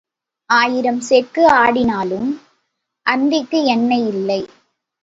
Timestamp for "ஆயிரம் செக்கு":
0.49-1.43